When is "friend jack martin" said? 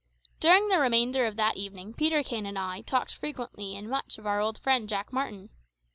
4.57-5.51